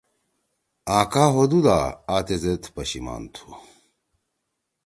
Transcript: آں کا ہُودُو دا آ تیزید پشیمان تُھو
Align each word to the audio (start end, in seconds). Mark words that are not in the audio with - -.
آں 0.95 1.05
کا 1.11 1.23
ہُودُو 1.33 1.59
دا 1.65 1.77
آ 2.13 2.15
تیزید 2.27 2.63
پشیمان 2.75 3.23
تُھو 3.33 3.47